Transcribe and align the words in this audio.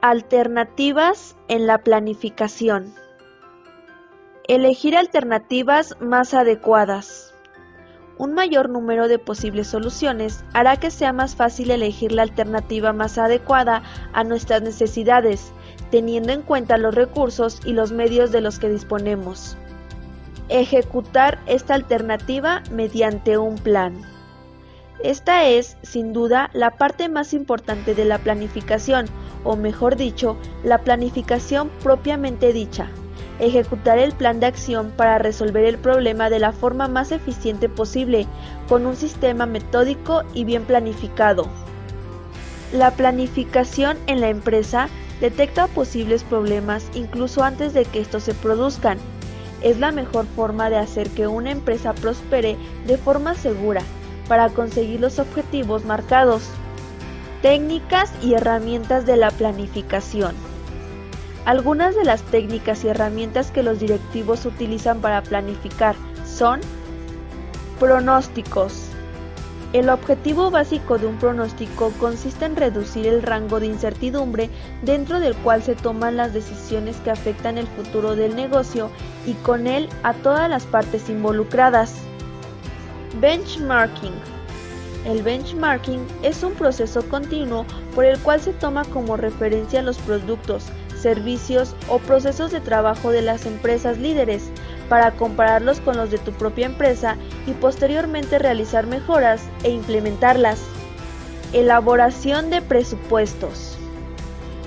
Alternativas 0.00 1.34
en 1.48 1.66
la 1.66 1.78
planificación. 1.78 2.94
Elegir 4.46 4.96
alternativas 4.96 5.96
más 6.00 6.34
adecuadas. 6.34 7.34
Un 8.16 8.32
mayor 8.32 8.68
número 8.70 9.08
de 9.08 9.18
posibles 9.18 9.66
soluciones 9.66 10.44
hará 10.52 10.76
que 10.76 10.92
sea 10.92 11.12
más 11.12 11.34
fácil 11.34 11.72
elegir 11.72 12.12
la 12.12 12.22
alternativa 12.22 12.92
más 12.92 13.18
adecuada 13.18 13.82
a 14.12 14.22
nuestras 14.22 14.62
necesidades, 14.62 15.52
teniendo 15.90 16.32
en 16.32 16.42
cuenta 16.42 16.78
los 16.78 16.94
recursos 16.94 17.60
y 17.64 17.72
los 17.72 17.90
medios 17.90 18.30
de 18.30 18.40
los 18.40 18.60
que 18.60 18.68
disponemos. 18.68 19.56
Ejecutar 20.48 21.40
esta 21.46 21.74
alternativa 21.74 22.62
mediante 22.70 23.36
un 23.36 23.56
plan. 23.56 24.04
Esta 25.02 25.44
es, 25.44 25.76
sin 25.82 26.12
duda, 26.12 26.50
la 26.52 26.72
parte 26.72 27.08
más 27.08 27.32
importante 27.32 27.94
de 27.94 28.04
la 28.04 28.18
planificación, 28.18 29.06
o 29.48 29.56
mejor 29.56 29.96
dicho, 29.96 30.36
la 30.62 30.76
planificación 30.76 31.70
propiamente 31.82 32.52
dicha. 32.52 32.90
Ejecutar 33.38 33.98
el 33.98 34.12
plan 34.12 34.40
de 34.40 34.46
acción 34.46 34.92
para 34.94 35.16
resolver 35.16 35.64
el 35.64 35.78
problema 35.78 36.28
de 36.28 36.38
la 36.38 36.52
forma 36.52 36.86
más 36.86 37.12
eficiente 37.12 37.70
posible, 37.70 38.26
con 38.68 38.84
un 38.84 38.94
sistema 38.94 39.46
metódico 39.46 40.22
y 40.34 40.44
bien 40.44 40.64
planificado. 40.64 41.46
La 42.74 42.90
planificación 42.90 43.96
en 44.06 44.20
la 44.20 44.28
empresa 44.28 44.90
detecta 45.22 45.66
posibles 45.68 46.24
problemas 46.24 46.90
incluso 46.92 47.42
antes 47.42 47.72
de 47.72 47.86
que 47.86 48.00
estos 48.00 48.24
se 48.24 48.34
produzcan. 48.34 48.98
Es 49.62 49.78
la 49.78 49.92
mejor 49.92 50.26
forma 50.36 50.68
de 50.68 50.76
hacer 50.76 51.08
que 51.08 51.26
una 51.26 51.52
empresa 51.52 51.94
prospere 51.94 52.58
de 52.86 52.98
forma 52.98 53.34
segura 53.34 53.80
para 54.28 54.50
conseguir 54.50 55.00
los 55.00 55.18
objetivos 55.18 55.86
marcados. 55.86 56.50
Técnicas 57.42 58.12
y 58.20 58.34
herramientas 58.34 59.06
de 59.06 59.16
la 59.16 59.30
planificación. 59.30 60.34
Algunas 61.44 61.94
de 61.94 62.04
las 62.04 62.20
técnicas 62.22 62.82
y 62.82 62.88
herramientas 62.88 63.52
que 63.52 63.62
los 63.62 63.78
directivos 63.78 64.44
utilizan 64.44 65.00
para 65.00 65.22
planificar 65.22 65.94
son 66.26 66.60
pronósticos. 67.78 68.88
El 69.72 69.88
objetivo 69.88 70.50
básico 70.50 70.98
de 70.98 71.06
un 71.06 71.16
pronóstico 71.18 71.92
consiste 72.00 72.44
en 72.44 72.56
reducir 72.56 73.06
el 73.06 73.22
rango 73.22 73.60
de 73.60 73.66
incertidumbre 73.66 74.50
dentro 74.82 75.20
del 75.20 75.36
cual 75.36 75.62
se 75.62 75.76
toman 75.76 76.16
las 76.16 76.32
decisiones 76.32 76.96
que 76.96 77.12
afectan 77.12 77.56
el 77.56 77.68
futuro 77.68 78.16
del 78.16 78.34
negocio 78.34 78.90
y 79.26 79.34
con 79.34 79.68
él 79.68 79.88
a 80.02 80.12
todas 80.12 80.50
las 80.50 80.64
partes 80.64 81.08
involucradas. 81.08 81.94
Benchmarking. 83.20 84.37
El 85.04 85.22
benchmarking 85.22 86.06
es 86.22 86.42
un 86.42 86.54
proceso 86.54 87.02
continuo 87.08 87.64
por 87.94 88.04
el 88.04 88.18
cual 88.18 88.40
se 88.40 88.52
toma 88.52 88.84
como 88.84 89.16
referencia 89.16 89.82
los 89.82 89.98
productos, 89.98 90.64
servicios 90.96 91.74
o 91.88 91.98
procesos 91.98 92.50
de 92.50 92.60
trabajo 92.60 93.10
de 93.10 93.22
las 93.22 93.46
empresas 93.46 93.98
líderes 93.98 94.50
para 94.88 95.12
compararlos 95.12 95.80
con 95.80 95.96
los 95.96 96.10
de 96.10 96.18
tu 96.18 96.32
propia 96.32 96.66
empresa 96.66 97.16
y 97.46 97.52
posteriormente 97.52 98.38
realizar 98.38 98.86
mejoras 98.86 99.42
e 99.62 99.70
implementarlas. 99.70 100.60
Elaboración 101.52 102.50
de 102.50 102.60
presupuestos. 102.60 103.76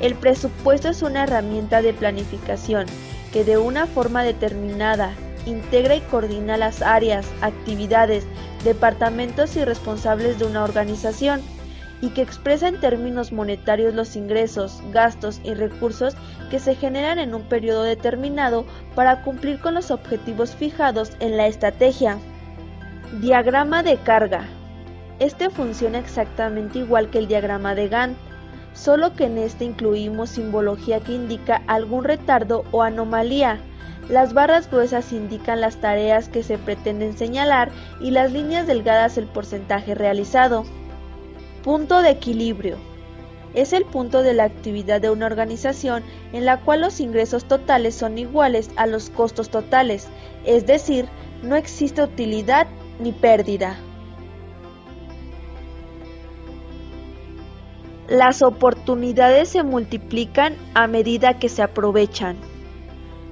El 0.00 0.14
presupuesto 0.14 0.88
es 0.88 1.02
una 1.02 1.24
herramienta 1.24 1.82
de 1.82 1.92
planificación 1.92 2.86
que 3.32 3.44
de 3.44 3.58
una 3.58 3.86
forma 3.86 4.22
determinada 4.22 5.14
integra 5.46 5.94
y 5.94 6.00
coordina 6.00 6.56
las 6.56 6.82
áreas, 6.82 7.26
actividades, 7.42 8.24
departamentos 8.64 9.56
y 9.56 9.64
responsables 9.64 10.38
de 10.38 10.46
una 10.46 10.64
organización 10.64 11.42
y 12.00 12.10
que 12.10 12.22
expresa 12.22 12.68
en 12.68 12.80
términos 12.80 13.32
monetarios 13.32 13.94
los 13.94 14.16
ingresos, 14.16 14.82
gastos 14.92 15.40
y 15.44 15.54
recursos 15.54 16.14
que 16.50 16.58
se 16.58 16.74
generan 16.74 17.18
en 17.18 17.34
un 17.34 17.42
periodo 17.42 17.82
determinado 17.82 18.64
para 18.94 19.22
cumplir 19.22 19.60
con 19.60 19.74
los 19.74 19.90
objetivos 19.90 20.54
fijados 20.54 21.12
en 21.20 21.36
la 21.36 21.46
estrategia. 21.46 22.18
Diagrama 23.20 23.82
de 23.82 23.96
carga. 23.96 24.44
Este 25.18 25.48
funciona 25.48 25.98
exactamente 25.98 26.80
igual 26.80 27.08
que 27.08 27.18
el 27.18 27.28
diagrama 27.28 27.74
de 27.74 27.88
Gantt, 27.88 28.18
solo 28.74 29.14
que 29.14 29.26
en 29.26 29.38
este 29.38 29.64
incluimos 29.64 30.30
simbología 30.30 31.00
que 31.00 31.12
indica 31.12 31.62
algún 31.68 32.04
retardo 32.04 32.64
o 32.72 32.82
anomalía 32.82 33.60
las 34.08 34.34
barras 34.34 34.70
gruesas 34.70 35.12
indican 35.12 35.60
las 35.60 35.80
tareas 35.80 36.28
que 36.28 36.42
se 36.42 36.58
pretenden 36.58 37.16
señalar 37.16 37.70
y 38.00 38.10
las 38.10 38.32
líneas 38.32 38.66
delgadas 38.66 39.16
el 39.16 39.26
porcentaje 39.26 39.94
realizado. 39.94 40.64
Punto 41.62 42.02
de 42.02 42.10
equilibrio. 42.10 42.76
Es 43.54 43.72
el 43.72 43.84
punto 43.84 44.22
de 44.22 44.34
la 44.34 44.44
actividad 44.44 45.00
de 45.00 45.10
una 45.10 45.26
organización 45.26 46.02
en 46.32 46.44
la 46.44 46.60
cual 46.60 46.80
los 46.80 47.00
ingresos 47.00 47.44
totales 47.44 47.94
son 47.94 48.18
iguales 48.18 48.70
a 48.76 48.86
los 48.86 49.10
costos 49.10 49.48
totales, 49.48 50.08
es 50.44 50.66
decir, 50.66 51.06
no 51.42 51.56
existe 51.56 52.02
utilidad 52.02 52.66
ni 52.98 53.12
pérdida. 53.12 53.76
Las 58.08 58.42
oportunidades 58.42 59.48
se 59.48 59.62
multiplican 59.62 60.56
a 60.74 60.86
medida 60.88 61.38
que 61.38 61.48
se 61.48 61.62
aprovechan. 61.62 62.36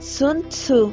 Sun 0.00 0.42
Tzu 0.48 0.92